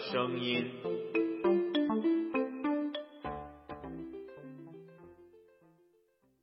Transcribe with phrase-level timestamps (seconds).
[0.00, 0.70] 声音。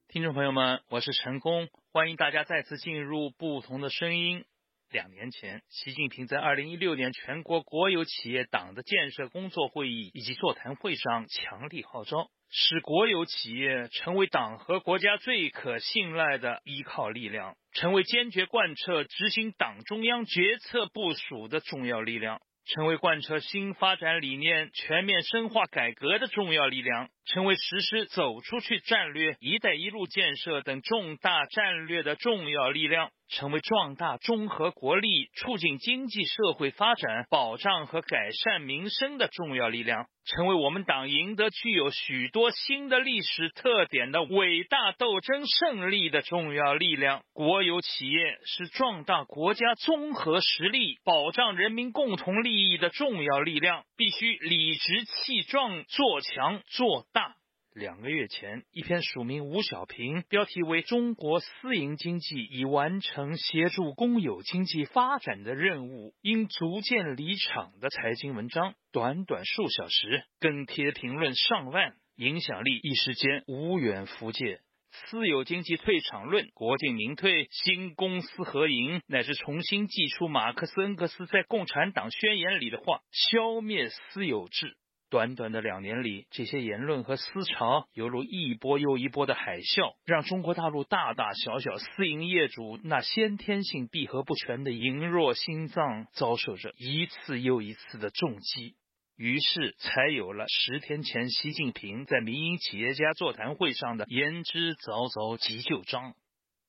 [0.09, 4.43] 听众朋友们，我是陈工，欢迎大家再次进入不同的声音。
[4.91, 22.41] 两年前，习近平在二零一六年全国国有企业党的建设工作会议以及座谈会上强力号召，使国有企业成为党和国家最可信赖的依靠力量，成为坚决贯彻执行党中央决策部署的重要力量。
[22.65, 40.05] 成为贯彻新发展理念、全面深化改革的重要力量，成为实施走出去战略、一带一路建设等重大战略的重要力量，成为壮大综合国力、促进经济社会发展、保障和改善民生的重要力量。
[40.25, 47.21] 成为我们党赢得具有许多新的历史特点的伟大斗争胜利的重要力量。
[47.33, 57.35] 国有企业是壮大国家综合实力、保障人民共同利益的重要力量，必须理直气壮做强做大。
[57.75, 74.61] 两个月前，一篇署名吴小平、标题为《中国私营经济已完成协助公有经济发展的任务，应逐渐离场》的财经文章，短短数小时，跟帖评论上万，影响力一时间无远弗届。
[74.93, 84.77] 私有经济退场论、国进民退、新公私合营，乃至重新祭出马克思恩格斯在《共产党宣言》里的话，消灭私有制。
[85.09, 98.75] 短短的两年里，这些言论和思潮犹如一波又一波的海啸，让中国大陆大大小小私营业主那先天性闭合不全的羸弱心脏遭受着一次又一次的重击。
[99.15, 106.13] 于是，才有了十天前习近平在民营企业家座谈会上的言之凿凿急救章。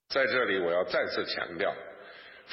[0.09, 1.75] 在这里，我要再次强调，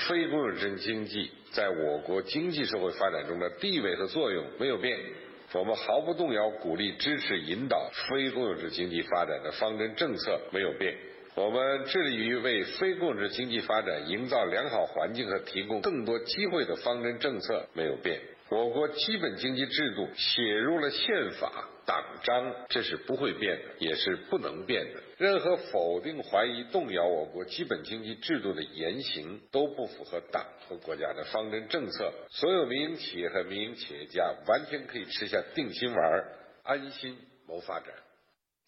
[0.07, 4.97] 非公有制经济在我国经济社会发展中的地位和作用没有变。
[5.53, 10.95] 我们毫不动摇鼓励、支持、引导非公有制经济发展的方针政策没有变。
[11.35, 18.19] 我们致力于为非公有制经济发展营造良好环境和提供更多机会的方针政策没有变。
[18.49, 24.99] 我国基本经济制度写入了宪法、党章，这是不会变的，也是不能变的。
[25.23, 32.13] 任何否定、怀疑、动摇我国基本经济制度的言行，都不符合党和国家的方针政策。
[32.29, 36.25] 所有民营企业和民营企业家完全可以吃下定心丸，
[36.63, 37.17] 安心
[37.47, 37.87] 谋发展。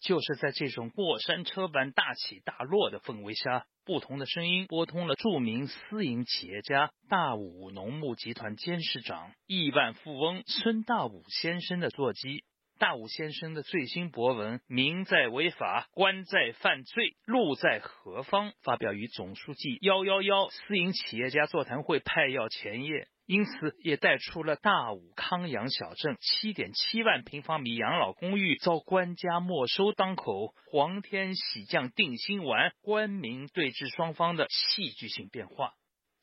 [0.00, 3.66] 就是在这种过山车般大起大落的氛围下。
[3.84, 12.44] 不同的声音拨通了著名私营企业家大武农牧集团监事长、亿万富翁孙大武先生的座机。
[12.78, 23.08] 大武先生的最新博文《民在违法，官在犯罪，路在何方》发表于总书记幺幺幺私营企业家座谈会派要前夜。
[23.24, 35.72] 因此，也带出了大武康阳小镇七点七万平方米养老公寓遭官家没收当口，皇天喜降定心丸，官民对峙双方的戏剧性变化。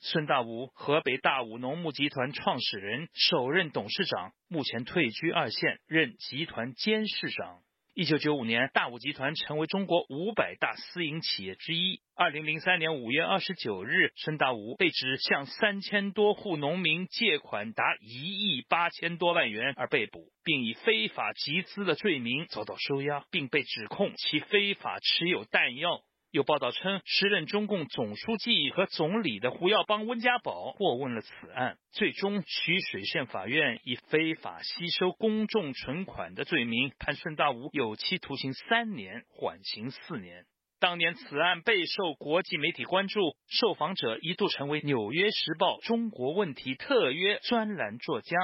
[0.06, 7.60] 孙大武，河北大武农牧集团创始人，首任董事长，目前退居二线，任集团监事长。
[7.94, 12.02] 一九九五年，大武集团成为中国五百大私营企业之一。
[12.16, 26.02] 二零零三年五月二十九日，孙大武被指向三千多户农民借款达一亿八千多万元而被捕，并以非法集资的罪名遭到收押，并被指控其非法持有弹药。
[26.34, 40.48] 有报道称，时任中共总书记和总理的胡耀邦、温家宝过问了此案，最终徐水县法院以非法吸收公众存款的罪名判孙大武有期徒刑三年，缓刑四年。
[40.80, 48.36] 当年此案备受国际媒体关注，受访者一度成为《纽约时报》中国问题特约专栏作家。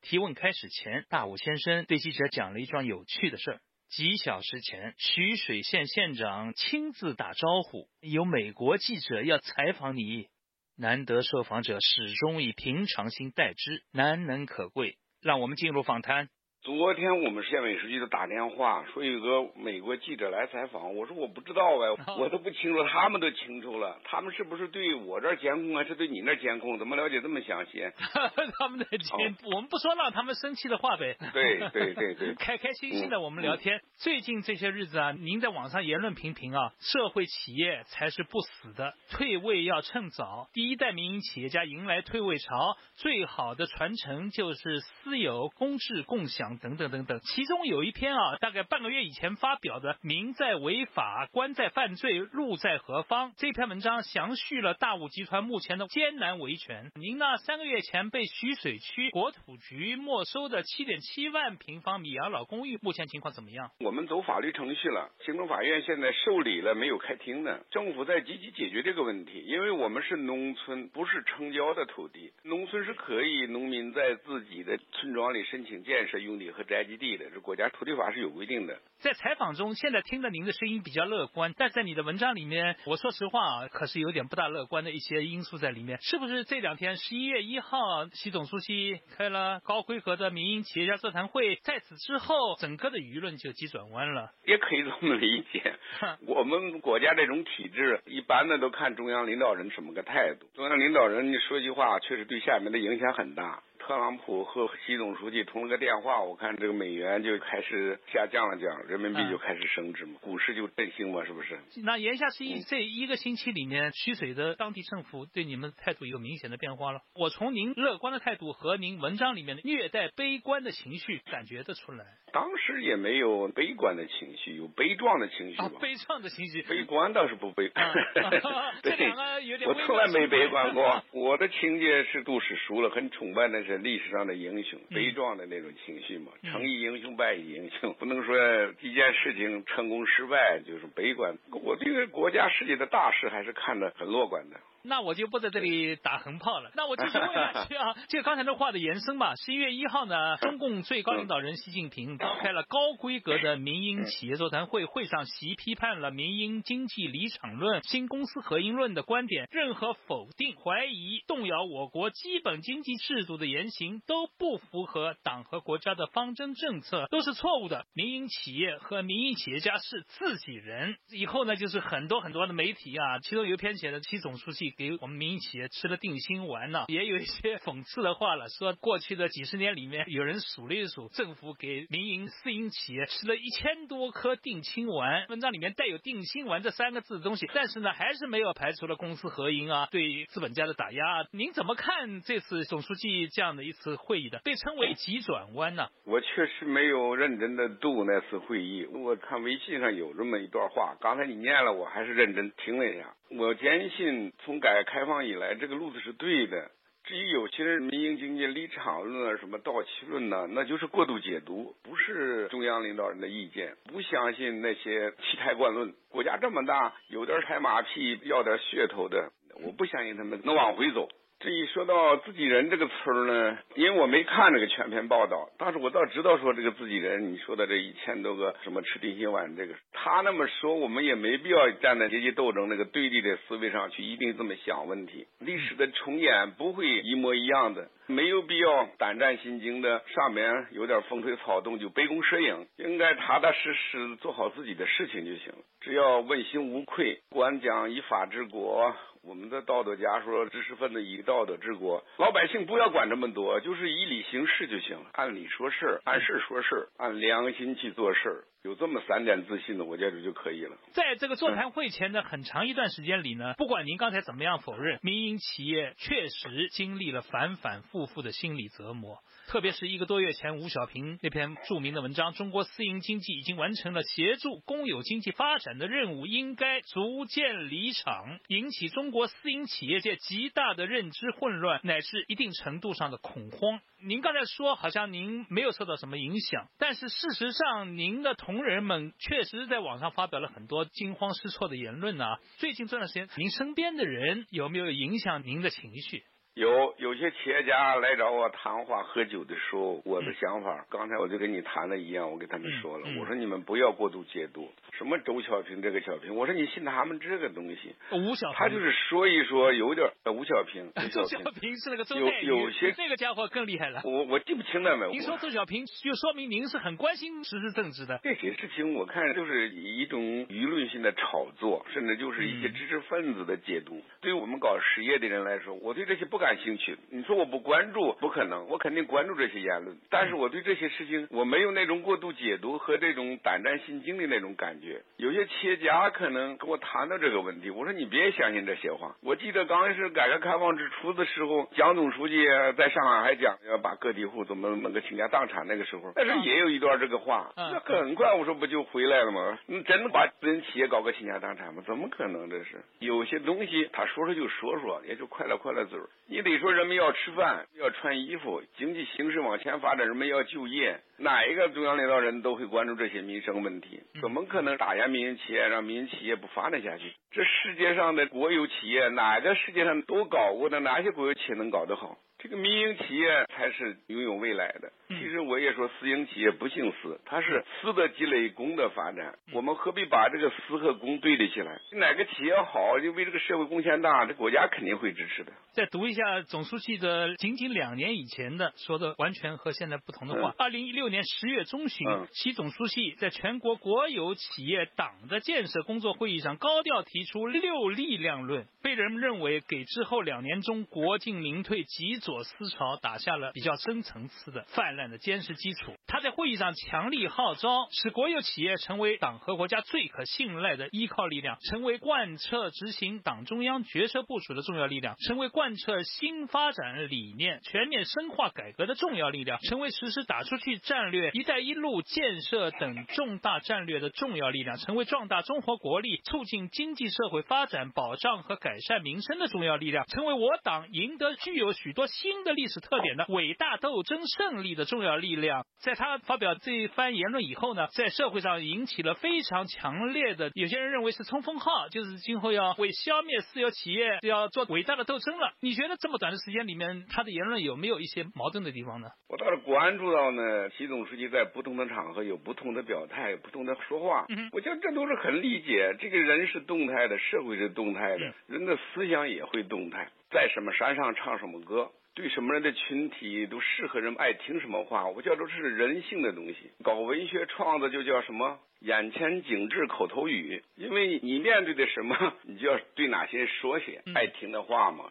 [0.00, 3.60] 提问开始前，大武先生对记者讲了一桩有趣的事儿。
[3.96, 10.28] 几小时前，徐水县县长亲自打招呼，有美国记者要采访你。
[10.76, 14.98] 难得受访者始终以平常心待之，难能可贵。
[15.22, 16.28] 让我们进入访谈。
[16.66, 24.00] 昨天我们县委书记都打电话说有个美国记者来采访，我说我不知道哎，我都不清楚，他们都清楚了。
[24.02, 26.76] 他们是不是对我这儿监控，还是对你那儿监控？
[26.76, 27.84] 怎么了解这么详细？
[28.58, 31.16] 他们的监，我们不说让他们生气的话呗。
[31.32, 33.80] 对对对对， 开开心心的我们聊天。
[33.98, 40.48] 最近这些日子啊，您在网上言论频频啊，社会企业才是不死的，退位要趁早。
[40.52, 46.55] 第一代民营企业家迎来退位潮，最好的传承就是私有、公治、共享。
[46.58, 47.20] 等等等等。
[47.20, 56.90] 其中有一篇啊，大概半个月以前发表的《民在违法，官在犯罪，路在何方》这篇文章，详叙了大武集团目前的艰难维权。
[56.94, 63.70] 您呢，三个月前被徐水区国土局没收的七点七万平方米养老公寓，目前情况怎么样？
[63.80, 67.58] 我们走法律程序了，行政法院现在受理了，没有开庭呢。
[67.70, 78.78] 政府在积极解决这个问题，因为我们是农村，不是城郊的土地，农村是可以农民在自己的村庄里申请建设用地和宅基地的，这国家土地法是有规定的。
[78.98, 85.98] 在采访中，现在听着您的声音比较乐观，但在你的文章里面，我说实话啊，可是有点不大乐观的一些因素在里面。
[86.00, 94.30] 是不是这两天十一月一号，习总书记开了高规格的民营企业家座谈会，在此之后，整个的舆论就急转弯了？
[94.44, 95.74] 也可以这么理解。
[96.26, 100.46] 我们国家这种体制，一般的都看中央领导人什么个态度。
[100.54, 103.62] 中央领导人你说句话，确实对下面的影响很大。
[103.86, 111.56] 特朗普和习总书记通了个电话，我看这个美元就开始下降了，降，人民币就开始升值嘛，股市就振兴嘛，是不是？
[111.84, 117.02] 那言下之意，这一个星期里面，徐水的当地政府对你们态度有明显的变化了。
[117.14, 122.06] 我从您乐观的态度和您文章里面的略带悲观的情绪感觉得出来。
[122.32, 125.70] 当时也没有悲观的情绪，有悲壮的情绪吧？
[125.80, 127.70] 悲壮的情绪，悲观倒是不悲。
[128.82, 129.70] 这两个有点。
[129.70, 131.04] 我从来没悲观过。
[131.14, 136.32] 我的情节是读史书了，很崇拜那些历史上的英雄，悲壮的那种情绪嘛。
[136.42, 138.36] 成以英雄，败以英雄， 不能说
[138.80, 141.36] 一件事情成功失败就是悲观。
[141.50, 144.60] 我对国家世界的大事还是看得很乐观的。
[144.86, 146.70] 那我就不在这里打横炮了。
[146.74, 149.34] 那我继续问下去啊，就 刚才的话的延伸吧。
[149.36, 167.86] 十一月一号呢，中共最高领导人习近平召开了高规格的民营企业座谈会，会上习批判了民营经济离场论、新公司合营论的观点，任何否定、怀疑、动摇我国基本经济制度的言行都不符合党和国家的方针政策，都是错误的。
[167.92, 170.96] 民营企业和民营企业家是自己人。
[171.10, 174.75] 以后呢，就是很多很多的媒体啊，其中有一篇写的习总书记。
[174.76, 185.26] 给我们民营企业吃了定心丸呢，也有一些讽刺的话了，说过去的几十年里面，有人数了一数，政府给民营私营企业吃了一千多颗定心丸。
[185.28, 191.02] 文章里面带有“定心丸”这三个字的东西，但是呢，还是没有排除了公私合营啊，对资本家的打压。
[191.32, 195.88] 您怎么看这次总书记这样的一次会议的，被称为急转弯呢？
[196.04, 203.14] 我确实没有认真的读那次会议，我看微信上有这么一段话，刚才你念了，我还是认真听了一下。
[203.28, 206.70] 我坚信，从改革开放以来，这个路子是对的。
[207.04, 213.76] 至于有些人民营经济立场论啊，什么到期论呢，那就是过度解读，不是中央领导人的意见。
[213.86, 215.92] 不相信那些奇态观论。
[216.08, 219.30] 国家这么大，有点拍马屁、要点噱头的，
[219.64, 221.08] 我不相信他们能往回走。
[221.38, 235.26] 这一说到自己人这个词儿呢，因为我没看这个全篇报道，但是我倒知道说这个自己人，你说的这一千多个什么吃定心丸，这个他那么说，我们也没必要站在阶级斗争那个对立的思维上去一定这么想问题。
[235.38, 245.52] 历史的重演不会一模一样的，没有必要胆战心惊的，上面有点风吹草动就杯弓蛇影，应该踏踏实实做好自己的事情就行。
[245.82, 248.96] 只要问心无愧，管讲以法治国。
[249.26, 260.76] 我们的道德家说，知识分子以道德治国，老百姓不要管这么多，就是以理行事就行了，按理说事，按事说事，按良心去做事，有这么三点自信的，我觉得就可以了。
[260.92, 269.18] 在这个座谈会前的很长一段时间里呢，不管您刚才怎么样否认，民营企业确实经历了反反复复的心理折磨。
[269.46, 283.80] 特别是一个多月前，吴小平那篇著名的文章《中国私营经济已经完成了协助公有经济发展的任务，应该逐渐离场》，引起中国私营企业界极大的认知混乱，乃至一定程度上的恐慌。
[284.02, 292.40] 您刚才说好像您没有受到什么影响，但是事实上，您的同仁们确实在网上发表了很多惊慌失措的言论啊。
[292.58, 296.24] 最近这段时间，您身边的人有没有影响您的情绪？
[296.56, 315.10] 有有些企业家来找我谈话喝酒的时候，我的想法，刚才我就跟你谈的一样，我给他们说了，我说你们不要过度解读，什么周小平这个小平，我说你信他们这个东西，吴小平，他就是说一说有点吴小平， 周小平是那个周有有些这个家伙更厉害了，我我记不清了没？
[315.10, 318.18] 您说周小平，就说明您是很关心时事政治的。
[318.22, 324.02] 这些事情我看就是一种舆论性的炒作，甚至就是一些知识分子的解读。
[324.22, 326.45] 对于我们搞实业的人来说，我对这些不敢。
[326.46, 326.96] 感兴趣。
[327.10, 329.96] 你说我不关注，不可能，我肯定关注这些言论。
[330.08, 335.02] 但是我对这些事情，我没有那种过度解读和这种胆战心惊的那种感觉。
[335.16, 339.16] 有些企业家可能跟我谈到这个问题，我说你别相信这些话。
[339.24, 342.44] 我记得刚开始改革开放之初的时候，蒋总书记
[342.76, 349.58] 在上海还讲要把个体户怎么弄个倾家荡产，那个时候，但是也有一段这个话，那很快我说不就回来了吗？
[349.66, 351.82] 你真的把私人企业搞个倾家荡产吗？
[351.84, 352.36] 怎么可能？
[352.48, 356.06] 这是有些东西，他说说就说说，也就快乐快乐嘴儿。
[356.36, 361.00] 你得说人们要吃饭，要穿衣服，经济形势往前发展，人们要就业。
[361.16, 364.02] 哪一个中央领导人都会关注这些民生问题？
[364.20, 367.10] 怎么可能打压民营企业，让民营企业不发展下去？
[367.30, 370.78] 这世界上的国有企业，哪个世界上都搞过的？
[370.80, 372.18] 哪些国有企业能搞得好？
[372.46, 374.92] 这个民营企业才是拥有未来的。
[375.08, 379.36] 其实我也说，私营企业不姓私，它是私的积累，公的发展。
[379.52, 381.80] 我们何必把这个私和公对立起来？
[381.98, 385.52] 哪个企业好，就为这个社会贡献大，这国家肯定会支持的。
[385.72, 390.54] 再读一下总书记的仅仅两年以前的说的，完全和现在不同的话。
[390.56, 405.94] 二零一六年十月中旬，习总书记在全国国有企业党的建设工作会议上高调提出“六力量论”，被人们认为给之后两年中国进民退、极左思潮打下了比较深层次的泛滥的坚实基础。
[406.06, 432.06] 他在会议上强力号召，使国有企业成为党和国家最可信赖的依靠力量，成为贯彻执行党中央决策部署的重要力量，成为贯彻新发展理念、全面深化改革的重要力量，成为实施打出去战略、一带一路建设等重大战略的重要力量，成为壮大中国国力、促进经济社会发展、保障和改善民生的重要力量，成为我党赢得具有许多
[432.44, 435.64] 的历史特点的伟大斗争胜利的重要力量。
[435.80, 445.52] 在他发表这一番言论以后呢，在社会上引起了非常强烈的，有些人认为是冲锋号，就是今后要为消灭私有企业要做伟大的斗争了。
[445.60, 449.08] 你觉得这么短的时间里面，他的言论有没有一些矛盾的地方呢？
[449.28, 454.24] 我倒是关注到呢，习总书记在不同的场合有不同的表态，不同的说话。
[454.28, 455.94] 嗯，我觉得这都是很理解。
[456.00, 460.08] 这个人是动态的，社会是动态的，人的思想也会动态。
[460.30, 461.90] 在什么山上唱什么歌。
[462.14, 466.72] 对什么人的群体都适合人爱听什么话，我觉着这是人性的东西。
[466.82, 475.04] 搞文学创作就叫什么眼前景致口头语，因为你面对的什么， 你就要对哪些说些爱听的话嘛。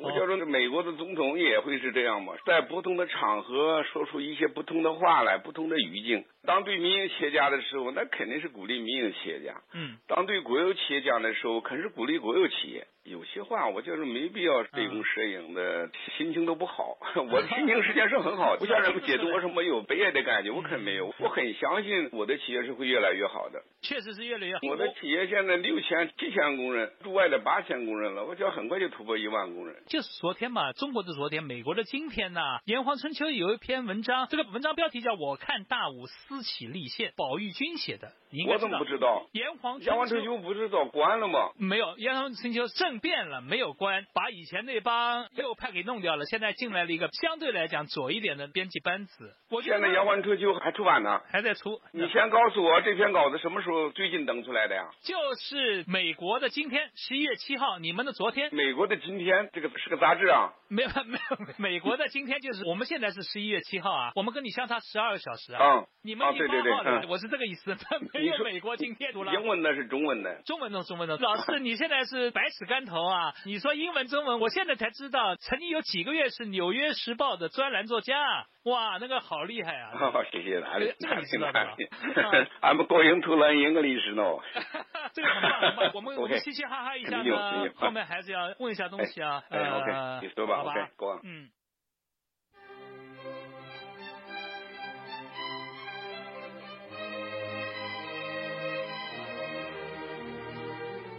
[0.00, 6.24] 我叫做美国的总统也会是这样嘛，在不同的场合说出一些不同的话来，不同的语境。
[6.46, 12.86] 当对民营企业家的时候，那肯定是鼓励民营企业家；嗯，当对国有企业家的时候，肯定是鼓励国有企业。
[13.02, 16.98] 有些话我就是没必要对公摄影的，心情都不好。
[17.32, 21.12] 我的心情实际上是很好， 不像人们解读我什么有悲哀的感觉，我可没有。
[21.18, 23.62] 我很相信我的企业是会越来越好的。
[23.82, 24.60] 确实是越来越好。
[24.68, 29.82] 我的企业现在六千、七千工人，驻外的八千工人了，我想很快就突破一万工人。
[29.86, 38.12] 就是昨天嘛，中国的昨天，美国的今天呐，《炎黄春秋》有一篇文章，这个文章标题叫我看大武私企立宪，宝玉军写的。
[38.46, 39.26] 我怎么不知道？
[39.32, 41.50] 炎黄炎黄春秋不是早关了吗？
[41.56, 46.26] 没有，炎黄春秋政变了，没有关，把以前那帮右派给弄掉了。
[46.26, 49.34] 现在进来了一个相对来讲左一点的编辑班子。
[49.50, 51.80] 我现在炎黄春秋还出版呢，还在出。
[51.92, 54.90] 你先告诉我这篇稿子什么时候最近登出来的呀？
[55.02, 58.48] 就是美国的今天，十一月七号，你们的昨天。
[58.52, 60.52] 美国的今天，这个是个杂志啊。
[60.68, 65.60] 没有 没有，美国的今天就是我们现在是十一月七号啊，我们跟你相差十二个小时啊。
[65.62, 65.86] 嗯。
[66.02, 67.76] 你们第八号的，我是这个意思。
[68.14, 69.32] 没有美国今天读了。
[69.34, 70.40] 英文的是中文的。
[70.46, 71.16] 中文的中文的。
[71.18, 73.34] 老师，你现在是百尺竿头啊！
[73.44, 78.16] 你说英文中文，我现在才知道，曾经有几个月是《纽约时报》的专栏作家。
[78.64, 79.92] 哇，那个好厉害啊！
[80.30, 80.94] 谢谢哪里？
[80.98, 81.76] 这个你知道吧
[82.60, 84.42] ？I'm going to learn English now。
[85.14, 89.42] 这个很棒很棒，我们我们嘻嘻哈哈一下呢，后面还是要问一下东西啊。
[89.48, 91.18] 哎，OK，你说吧，OK，过。
[91.24, 91.48] 嗯。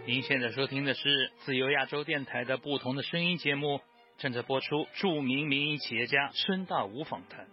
[0.06, 3.82] 您现在收听的是自由亚洲电台的不同的声音节目，
[4.22, 7.48] 正在播出著名民营企业家孙大武访谈。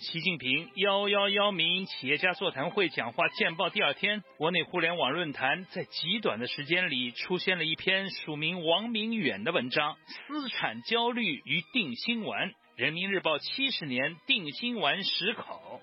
[0.00, 9.94] 习近平幺幺幺民营企业家座谈会讲话见报第二天，国内互联网论坛在极短的时间里出现了一篇署名王明远的文章
[10.26, 15.80] 《私产焦虑与定心丸》，人民日报七十年定心丸十考。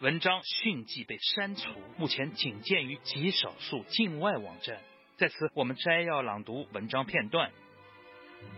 [0.00, 4.78] 文章迅即被删除，目前仅见于极少数境外网站。
[5.16, 7.50] 在此，我们摘要朗读文章片段。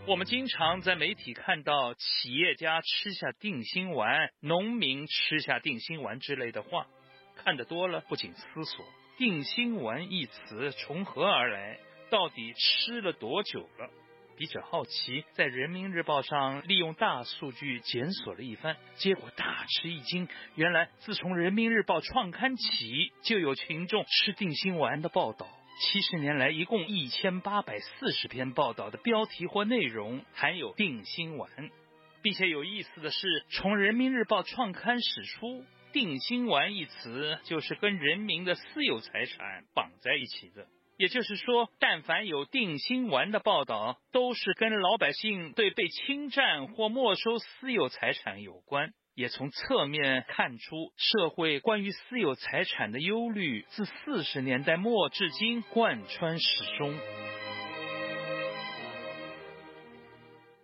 [0.06, 6.86] 我们经常在媒体看到企业家吃下定心丸、农民吃下定心丸之类的话，
[7.36, 8.84] 看得多了不仅思索
[9.16, 11.78] “定心丸”一词从何而来，
[12.10, 13.90] 到底吃了多久了？
[14.36, 20.26] 笔者好奇，在人民日报上利用大数据检索了一番，结果大吃一惊。
[20.56, 25.46] 原来，自从人民日报创刊起，就有群众吃定心丸的报道。
[25.82, 31.50] 七十年来，一共一千八百四十篇报道的标题或内容含有定心丸，
[32.22, 40.68] 并且有意思的是，从人民日报创刊始出，定心丸一词就是跟人民的私有财产绑在一起的。
[40.98, 48.92] 也就是说，但凡有定心丸的报道，都是跟老百姓对被侵占或没收私有财产有关。
[49.14, 56.46] 也从侧面看出，社会关于私有财产的忧虑，自四十年代末至今贯穿始
[56.78, 56.98] 终。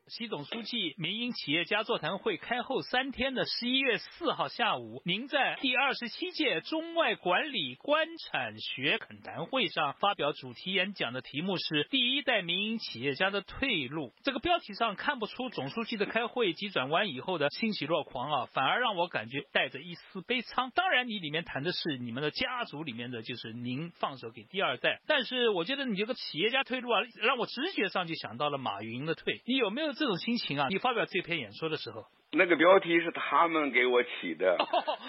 [0.08, 14.12] 习总书记民营企业家座谈会开后三天的十一月四号下午，您在第二十七届中外管理官产学恳谈会上发表主题演讲的题目是“第一代民营企业家的退路”。
[14.24, 20.70] 这个标题上看不出总书记的开会急转弯以后的欣喜若狂啊，反而让我感觉带着一丝悲怆。
[20.74, 29.42] 当然，你里面谈的是你们的家族里面的就是您放手给第二代，但是我觉得你这个企业家退路啊，让我直觉上就想到了马云的退。
[29.44, 29.97] 你有没有？
[29.98, 30.68] 这种心情啊！
[30.70, 32.06] 你发表这篇演说的时候。
[32.30, 34.56] 那个标题是他们给我起的。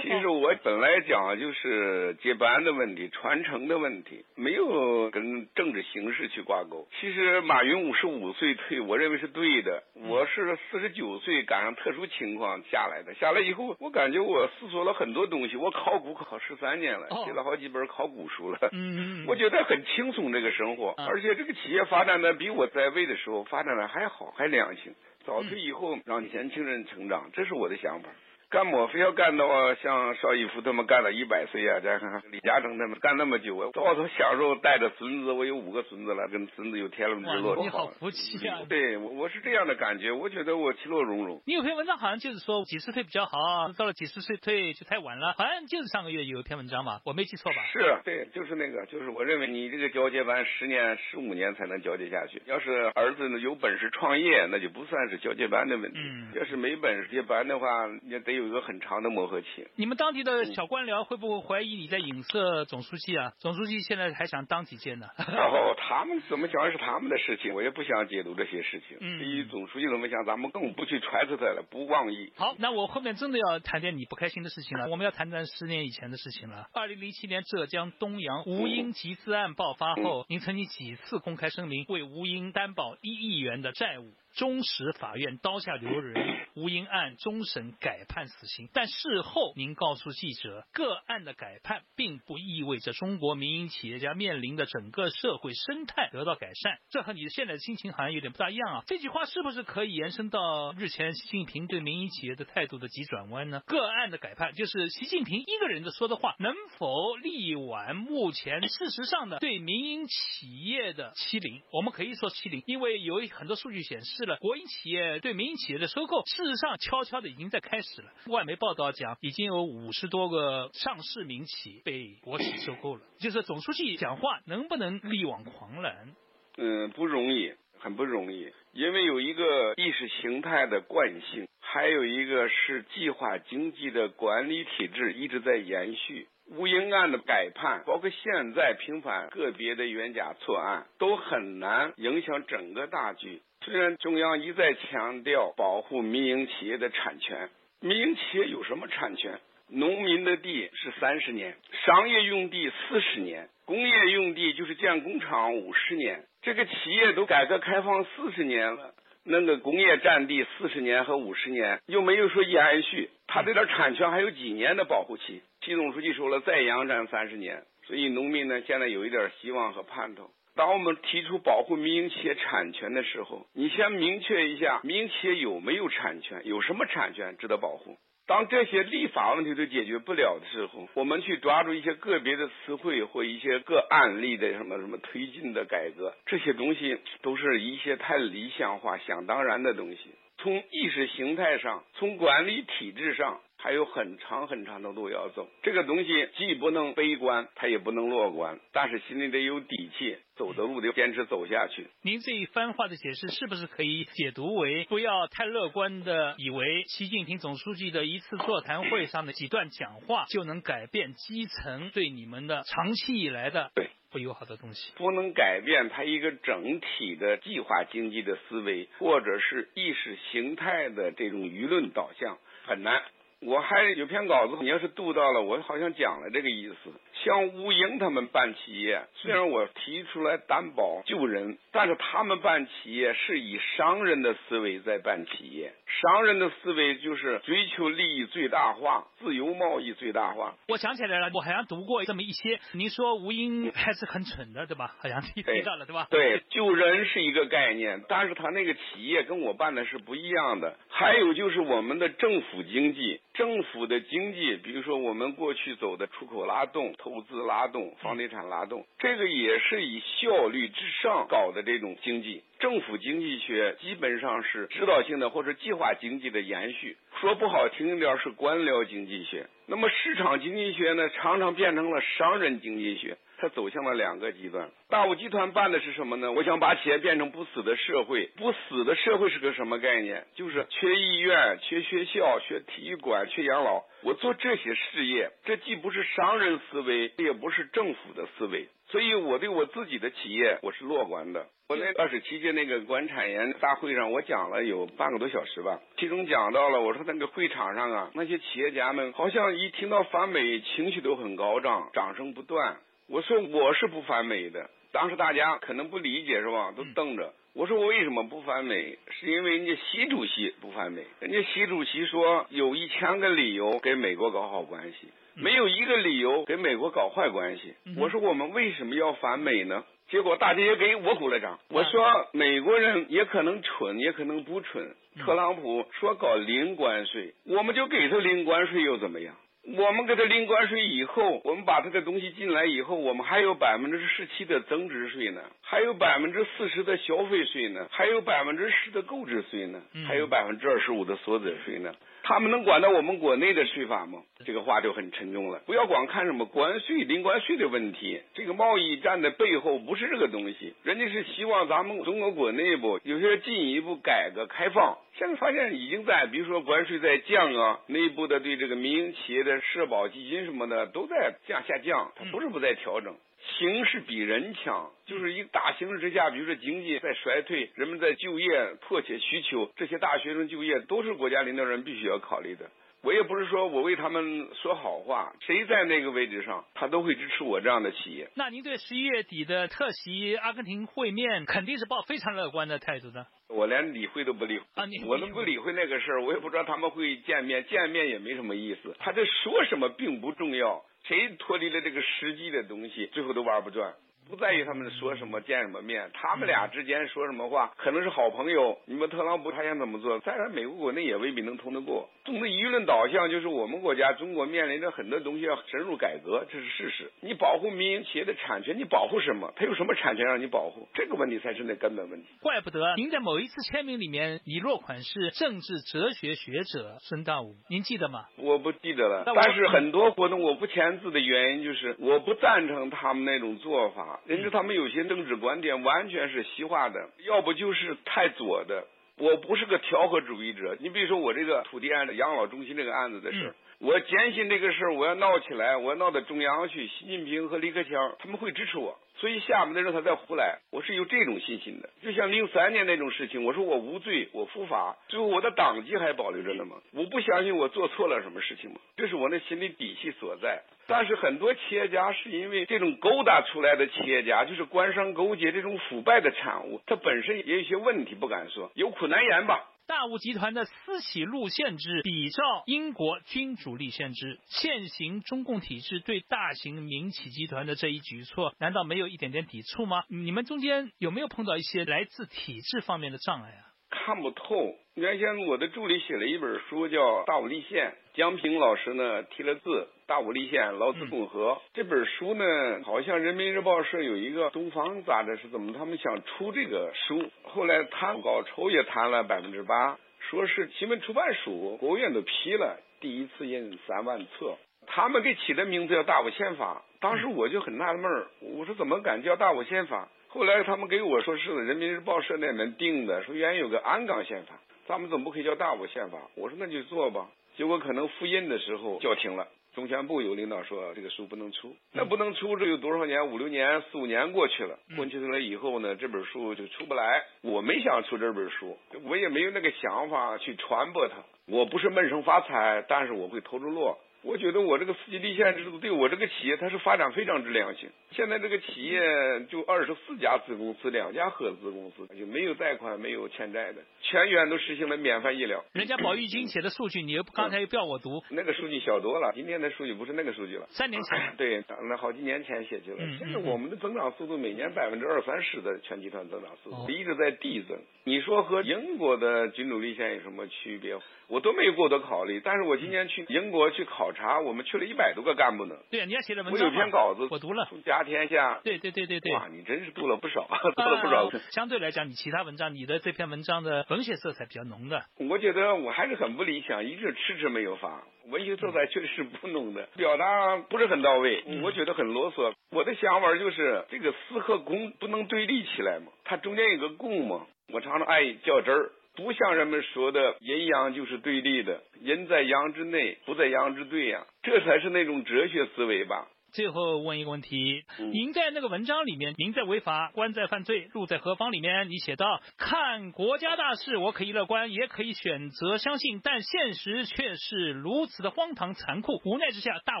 [0.02, 6.86] 其实我本来讲就是接班的问题、传承的问题，没有跟政治形势去挂钩。
[7.00, 9.82] 其实马云五十五岁退，我认为是对的。
[9.94, 15.56] 我是四十九岁赶上特殊情况下来的，下来以后我感觉我思索了很多东西。
[15.56, 18.58] 我考古考十三年了，写了好几本考古书了。
[18.72, 24.94] 嗯我觉得很轻松这个生活，而且这个企业发展的比我在位的时候发展的还好，还良性。
[25.26, 28.08] 早退以后，让年轻人成长，这是我的想法。
[28.56, 31.78] 干么非要干的话像邵逸夫他们干到一百岁啊？
[31.80, 38.60] 再看看李嘉诚他们干那么久啊，到处享受带着孙子，我有五个孙子了，跟孙子有天伦之乐，你好福气啊！
[38.66, 41.42] 对，我我是这样的感觉，我觉得我其乐融融。
[41.44, 43.36] 你有篇文章好像就是说几十岁比较好，
[43.76, 47.02] 到了几十岁退就太晚了，好像就是上个月有一篇文章吧？
[47.04, 47.62] 我没记错吧？
[47.70, 52.40] 是对，就是那个，就是我认为你这个交接班十年、十五年才能交接下去。
[52.46, 55.98] 要是儿子呢有本事创业，那就不算是交接班的问题。
[56.02, 56.28] 嗯。
[56.34, 57.68] 要是没本事接班的话，
[58.04, 59.10] 也得有一个很长的。
[59.16, 63.32] 磨合期，你们当地的小官僚会不会怀疑你在影射总书记啊？
[63.38, 65.06] 总书记现在还想当几届呢？
[65.16, 68.98] 哦，他们怎么想是他们的事情，我也不想解读这些事情。
[69.00, 72.30] 嗯，至于总书记怎么想，咱们更不去揣测他了，不妄议。
[72.36, 74.90] 好，那我后面真的要谈点你不开心的事情了。
[74.90, 76.66] 我们要谈谈十年以前的事情了。
[76.74, 84.12] 二零零七年浙江东阳吴英集资案爆发后，您曾经几次公开声明为吴英担保一亿元的债务。
[84.36, 88.68] 中使法院刀下留人，吴英案终审改判死刑。
[88.74, 96.78] 但事后您告诉记者，个案的改判并不意味着中国民营企业家面临的整个社会生态得到改善。
[96.90, 98.82] 这和你现在的心情好像有点不大一样啊！
[98.86, 103.62] 这句话是不是可以延伸到日前习近平对民营企业的态度的急转弯呢？
[103.66, 111.62] 个案的改判就是习近平一个人的说的话，能否力挽目前事实上的对民营企业的欺凌？
[111.72, 114.25] 我们可以说欺凌，因为有很多数据显示。
[114.34, 118.10] 国营企业对民营企业的收购，事实上悄悄的已经在开始了。
[118.26, 123.02] 外媒报道讲，已经有五十多个上市民企被国企收购了。
[123.20, 126.14] 就是总书记讲话能不能力挽狂澜？
[126.56, 136.26] 嗯，不容易，很不容易，因为有一个意识形态的惯性，还有一个是计划经济的管理体制一直在延续。
[136.48, 143.42] 吴英案的改判，包括现在平反个别的冤假错案，都很难影响整个大局。
[143.66, 147.50] 虽然中央一再强调保护民营企业的产权，
[147.80, 149.40] 民营企业有什么产权？
[149.68, 156.22] 农民的地是三十年，商业用地四十年，工业用地就是建工厂五十年。
[156.42, 165.42] 这个企业都改革开放四十年了，那个工业占地四十年和五十年又没有说延续，他这点产权还有几年的保护期？
[165.64, 170.30] 习总书记说了，再延展三十年，所以农民呢现在有一点希望和盼头。
[170.56, 177.98] 当我们提出保护民营企业产权的时候，你先明确一下民营企业有没有产权，有什么产权值得保护。
[178.26, 189.98] 当这些立法问题都解决不了的时候，我们去抓住一些个别的词汇或一些个案例的什么什么推进的改革，这些东西都是一些太理想化、想当然的东西。
[190.38, 193.40] 从意识形态上，从管理体制上。
[193.58, 201.86] 还有很长很长的路要走，这个东西既不能悲观，它也不能乐观，但是心里得有底气，走的路得坚持走下去。
[202.02, 213.88] 您这一番话的解释，是不是可以解读为不要太乐观的以为习近平总书记的一次座谈会上的几段讲话就能改变基层对你们的长期以来的对。
[214.08, 214.92] 不友好的东西。
[214.96, 223.02] 不能改变它一个整体的计划经济的思维，或者是意识形态的这种舆论导向，很难。
[223.40, 226.92] 我还有篇稿子，你要是读到了，我好像讲了这个意思。
[227.24, 235.72] 像吴英他们办企业，虽然我提出来担保救人，但是他们办企业是以商人的思维在办企业。
[235.86, 240.54] 商人的思维就是追求利益最大化、自由贸易最大化。
[240.68, 242.58] 我想起来了，我好像读过这么一些。
[242.72, 244.94] 您说吴英还是很蠢的，对吧？
[245.00, 246.06] 好像提到了，对吧？
[246.10, 250.76] 对，救人是一个概念，但是他那个企业跟我办的是不一样的。
[250.88, 253.20] 还有就是我们的政府经济。
[253.34, 262.42] 政府的经济，比如说我们过去走的出口拉动、投资拉动、房地产拉动，这个也是以效率至上搞的这种经济。
[262.58, 269.46] 政府经济学基本上是指导性的或者计划经济的延续，说不好听一点是官僚经济学。
[269.68, 273.16] 那么市场经济学呢，常常变成了商人经济学。
[273.38, 274.68] 它走向了两个极端。
[274.88, 276.32] 大武集团办的是什么呢？
[276.32, 278.30] 我想把企业变成不死的社会。
[278.36, 280.24] 不死的社会是个什么概念？
[280.34, 283.82] 就是缺医院、缺学校、缺体育馆、缺养老。
[284.02, 288.68] 我做这些事业，这既不是商人思维，也不是政府的思维。
[288.88, 291.46] 所以我对我自己的企业，我是乐观的。
[291.68, 295.80] 我那二十七届那个管产研大会上，我讲了有半个多小时吧。
[295.98, 302.76] 其中讲到了，我说那个会场上啊，那些企业家们好像一听到反美，情绪都很高涨，掌声不断。
[303.08, 306.72] 我说我是不反美的，当时大家可能不理解是吧？
[306.76, 307.32] 都瞪着。
[307.54, 308.98] 我说我为什么不反美？
[309.10, 311.04] 是因为人家习主席不反美。
[311.20, 317.74] 人家习主席说有一千个理由跟美国搞好关系，没有一个理由给美国搞坏关系。
[317.96, 319.84] 我说我们为什么要反美呢？
[320.10, 321.58] 结果大家也给我鼓了掌。
[321.70, 324.94] 我说美国人也可能蠢，也可能不蠢。
[325.24, 329.34] 特朗普说搞零关税，我们就给他零关税又怎么样？
[329.74, 341.92] 我们给他零关税以后，我们把他的东西进来以后，我们还有百分之十七的增值税呢，还有百分之四十的消费税呢，还有百分之十的购置税呢，还有百分之二十五的所得税呢。
[342.22, 344.20] 他们能管到我们国内的税法吗？
[344.44, 345.60] 这个话就很沉重了。
[345.66, 350.74] 不要光看什么关税、零关税的问题，这个贸易战的背后不是这个东西。
[350.84, 354.98] 人家是希望咱们中国国内部有些进一步改革开放。
[355.18, 363.16] 现在发现已经在，比如说关税在降啊，内部的对这个民营企业的社保基金什么的都在降下降，它不是不在调整。
[363.58, 372.68] 形势比人强，就是一个大形势之下，比如说经济在衰退，人们在就业迫切需求，这些大学生就业都是国家领导人必须要考虑的。
[373.02, 378.28] 我也不是说我为他们说好话，谁在那个位置上，他都会支持我这样的企业。
[378.34, 383.26] 那您对十一月底的特席阿根廷会面肯定是抱非常乐观的态度的。
[383.48, 384.86] 我连理会都不理会啊！
[384.86, 388.94] 你我都不理会那个事儿，我也不知道他们会见面，见面也没什么意思。
[388.98, 390.84] 他这说什么并不重要。
[391.04, 393.94] 谁脱离了这个实际的东西，最后都玩不转。
[394.28, 398.76] 不在于他们说什么见什么面，他们俩之间说什么话，可能是好朋友。
[398.86, 402.08] 你们特朗普他想怎么做，在美国国内也未必能通得过。
[402.24, 407.12] 总的舆论导向就是我们国家中国面临着很多东西要深入改革，这是事实。
[407.20, 409.52] 你保护民营企业的产权，你保护什么？
[409.54, 410.88] 他有什么产权让你保护？
[410.92, 412.28] 这个问题才是那根本问题。
[412.40, 418.24] 怪不得您在某一次签名里面你落款是政治哲学学者孙大武，您记得吗？
[418.38, 419.22] 我不记得了。
[419.24, 424.15] 但是很多活动我不签字的原因就是我不赞成他们那种做法。
[424.26, 428.86] 人家他们有些政治观点完全是西化的，要不就是太左的。
[429.18, 430.76] 我不是个调和主义者。
[430.78, 438.98] 你比如说我这个土地案、养老中心这个案子的事儿，我坚信这个事儿我要闹起来，我要闹到中央去，习近平和李克强他们会支持我。
[439.18, 441.88] 所以厦门的人他再胡来，我是有这种信心的。
[442.02, 446.76] 就像零三年那种事情，我说我无罪，我伏法，最后我的党籍还保留着呢吗？
[446.92, 448.76] 我不相信我做错了什么事情吗？
[448.96, 450.62] 这是我那心里底气所在。
[450.86, 459.64] 但是很多企业家是因为这种勾搭出来的企业家，就是官商勾结这种腐败的产物，他本身也有些问题，不敢说，有苦难言吧。
[459.86, 470.02] 大物集团的私企路线制比照英国君主立宪制，现行中共体制对大型民企集团的这一举措，难道没有一点点抵触吗？
[470.08, 473.62] 你们中间有没有碰到一些来自体制方面的障碍啊？
[473.88, 474.74] 看不透。
[474.94, 481.60] 原先我的助理写了一本书，叫《大武立宪》，江平老师呢提了字，《大武立宪》，劳资共和。
[481.74, 482.44] 这本书呢，
[482.82, 494.56] 好像人民日报社有一个东方杂志是怎么，他们想出这个书，后来谈稿酬也谈了百分之八，说是新闻出版署，国务院都批了，第一次印三万册。
[494.86, 500.08] 他们给起的名字叫《大武宪法》，当时我就很纳闷儿，我说怎么敢叫《大武宪法》？
[500.32, 504.54] 后来他们给我说是人民日报社那边定的，说原来有个鞍钢宪法，
[504.86, 506.16] 咱们怎么不可以叫大武宪法？
[506.34, 507.28] 我说那就做吧。
[507.56, 513.26] 结果可能复印的时候叫停了，中宣部有领导说这个书不能出，那不能出，这有多少年？
[513.28, 517.24] 五六年、四五年过去了，过去了以后呢，这本书就出不来。
[517.40, 521.16] 我没想出这本书，我也没有那个想法去传播它。
[521.46, 523.98] 我不是闷声发财，但是我会投着落。
[524.26, 527.88] 我觉得我这个四级立宪制度对我这个企业它是发展非常之良性。
[528.10, 529.00] 现在这个企业
[529.48, 535.64] 就二十四家子公司，两家合资公司，就没有贷款、没有欠债的，全员都实行了免费医疗。
[535.72, 539.30] 人家保育金写的数据，你又刚才又不要我读，那个数据小多了。
[539.32, 542.98] 今天的数据不是那个数据了，三年前 对，那好几年前写去了。
[543.18, 547.78] 现在我们的增长速度每年百分之二三十的全集团增长速度一直在递增。
[548.02, 550.96] 你说和英国的君主立宪有什么区别？
[551.28, 552.40] 我都没有过多考虑。
[552.42, 555.76] 但是我今年去英国去考察，我们去了一百多个干部呢。
[555.90, 557.68] 对，你也写了文章我有篇稿子，我读了。
[557.84, 558.58] 家天下。
[558.64, 559.32] 对对对对对。
[559.34, 561.30] 哇，你真是读了不少， 读了不少。
[561.52, 565.04] 相对来讲，你其他文章，你的这篇文章的文学色彩比较浓的。
[565.18, 568.02] 我觉得我还是很不理想，一直迟迟没有发。
[568.30, 572.52] 文学色彩确实是不浓的，表达不是很到位，我觉得很啰嗦。
[572.72, 577.46] 我的想法就是，这个私和公不能对立起来嘛，它中间有个共嘛。
[577.72, 586.28] 我常常爱较真儿，不像人们说的阴阳就是对立的，阴在阳之内，不在阳之对呀，这才是那种哲学思维吧。
[586.52, 599.20] 最后问一个问题，您在那个文章里面，民在违法，官在犯罪，路在何方里面，你写到，看国家大事，我可以乐观，也可以选择相信，但现实却是如此的荒唐残酷。
[599.26, 600.00] 无奈之下，大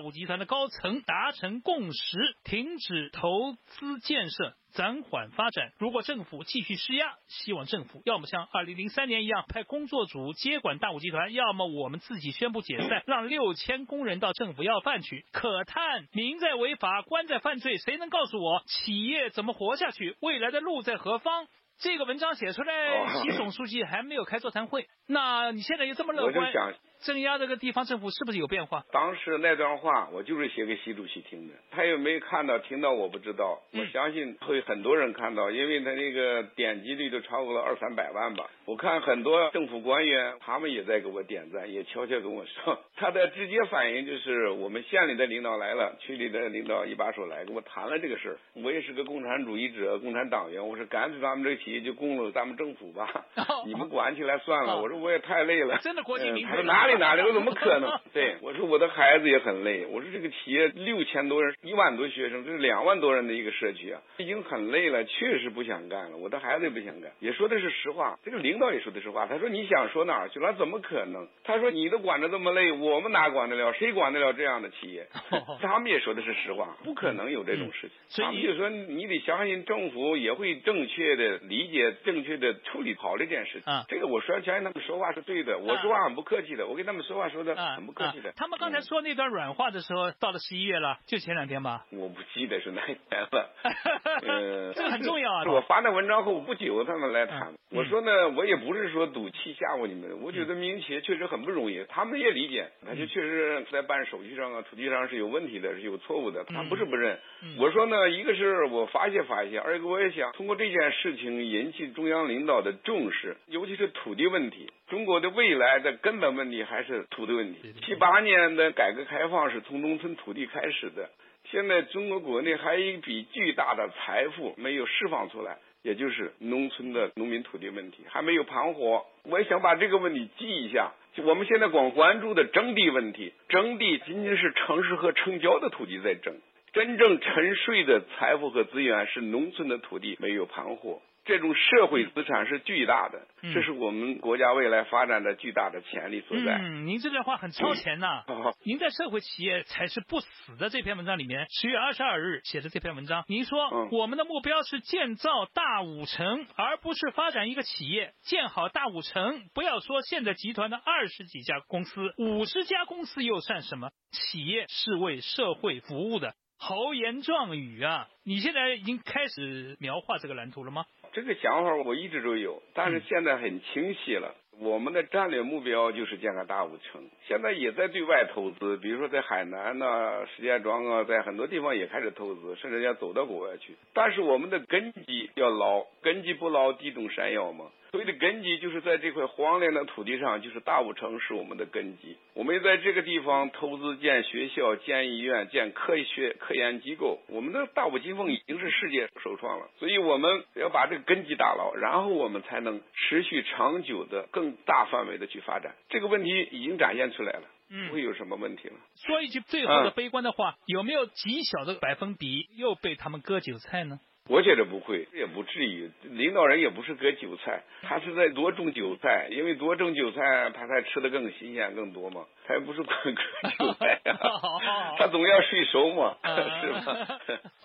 [0.00, 3.28] 武集团的高层达成共识，停止投
[3.66, 4.54] 资建设。
[4.76, 5.72] 暂缓发展。
[5.78, 15.24] 如果政府继续施压，希望政府要么像二零零三年一样派工作组接管大武集团，要么我们自己宣布解散，让六千工人到政府要饭去。
[15.32, 20.14] 可叹民在违法，官在犯罪，谁能告诉我企业怎么活下去？
[20.20, 21.46] 未来的路在何方？
[21.78, 26.52] 这个文章写出来，习总书记还没有开座谈会，那你现在又这么乐观？
[27.00, 28.84] 镇压这个地方政府是不是有变化？
[28.92, 33.60] 当时那段话我就是写给习主席听的，他有没有看到、听到我不知道。
[33.72, 38.48] 我相信会很多人看到，因为他那个点击率都超过了二三百万吧。
[38.64, 48.36] 我看很多政府官员他们也在给我点赞，也悄悄跟我说， 他的直接反应就是我们县里的领导来了，区里的领导一把手来跟我谈了这个事儿。
[48.54, 53.26] 我也是个共产主义者、共产党员，我说干脆咱们这个企业就供了咱们政府吧，
[53.66, 54.80] 你们管起来算了。
[54.80, 55.78] 我说我也太累了。
[55.78, 56.50] 真的国进民退。
[56.50, 56.95] 他说哪里？
[56.98, 57.22] 哪里？
[57.22, 57.90] 我怎么可能？
[58.12, 59.86] 对，我说我的孩子也很累。
[59.86, 66.16] 我说这个企业六千多人，一万多学生，这是两万多人的一个社区啊，已经很累了，确实不想干了。
[66.16, 68.18] 我的孩子也不想干，也说的是实话。
[68.24, 69.26] 这个领导也说的实话。
[69.26, 70.52] 他说你想说哪儿去了？
[70.54, 71.26] 怎么可能？
[71.44, 73.72] 他说你都管着这么累，我们哪管得了？
[73.74, 75.06] 谁管得了这样的企业？
[75.60, 77.90] 他们也说的是实话，不可能有这种事情。
[78.08, 83.72] 所以就说你得相信政府也会正确的理解、正确的处理好这件事情。
[83.88, 88.32] 这个我说相信他们说话是对的，我说话很不客气的，我跟他们说话说的很不客气的。
[88.36, 91.84] 他们刚才说那段软话的时候，到了十一月了，就前两天吧。
[91.90, 93.50] 我不记得是哪一天了。
[94.26, 95.42] 呃，这个很重要啊。
[95.42, 97.54] 是我发那文章后不久，他们来谈。
[97.70, 107.18] 我说呢，我也不是说赌气吓唬你们，我觉得民营企业确实很不容易，他们也理解，他就确实在办手续上啊、土地上是有问题的，是有错误的，他不是不认。
[107.58, 114.70] 我说呢，一个是我发泄发泄，二一个我也想通过这件事情引起中央领导的重视，尤其是土地问题。
[114.88, 117.72] 中国的未来的根本问题还是土地问题。
[117.82, 121.08] 七八年的改革开放是从农村土地开始的，
[121.50, 125.56] 现在中国国内还有一笔巨大的财富没有释放出来。
[125.82, 130.90] 也就是农村的农民土地问题还没有盘活，我也想把这个问题记一下。
[131.14, 136.34] 就我们现在光关注的征地问题，征地仅仅是城市和城郊的土地在征，
[136.72, 141.00] 真正沉睡的财富和资源是农村的土地没有盘活。
[141.26, 146.56] 这种社会资产是巨大的，这是我们国家未来发展的巨大的潜力所在。
[146.58, 148.22] 嗯，您这段话很超前呐。
[148.64, 158.14] 您在社会企业才是不死的这篇文章里面，十月二十二日写的这篇文章，您说我们的目标是建造大五城，而不是发展一个企业。
[158.22, 163.90] 建好大五城，不要说现在集团的二十几家公司，五十家公司又算什么？
[164.12, 166.34] 企业是为社会服务的。
[166.58, 168.08] 豪言壮语啊！
[168.24, 170.86] 你现在已经开始描画这个蓝图了吗？
[171.16, 174.34] 这个想法我一直都有，但是现在很清晰了。
[174.60, 183.74] 我们的战略目标就是建个大五城，现在也在对外投资，比如说在海南呐、石家庄啊，在很多地方也开始投资，甚至要走到国外去。
[183.94, 187.64] 但是我们的根基要牢，根基不牢，地动山摇嘛。
[187.90, 192.16] 所谓的根基就是在这块荒凉的土地上，就是大武城是我们的根基。
[192.34, 197.20] 我们在这个地方投资建学校、建医院、建科学科研机构。
[197.28, 205.74] 我们的大武金凤已经是世界首创了，所以我们要把这个根基打牢，然后我们才能持续长久的、更大范围的去发展。
[205.88, 207.42] 这个问题已经展现出来了。
[207.68, 208.74] 不会有什么问题了。
[208.94, 213.98] 说一句最后的悲观的话，有没有极小的百分比又被他们割韭菜呢？
[214.28, 215.90] 我觉得不会，也不至于。
[216.02, 222.24] 领导人也不是割韭菜，他是在多种韭菜，因为多种韭菜，他才吃的更新鲜、更多嘛。
[222.46, 222.92] 他也不是割
[223.58, 224.18] 韭菜呀，
[224.98, 226.16] 他总要税收嘛，
[226.60, 227.20] 是吧？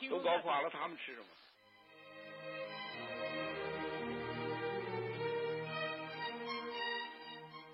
[0.10, 1.26] 都搞垮了，他们吃什么？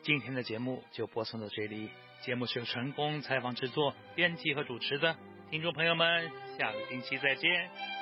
[0.02, 1.89] 今天的节目就播送到这里。
[2.21, 5.17] 节目是由成功采访制作、编辑和主持的。
[5.52, 7.97] 听众朋友们，下个星期再见。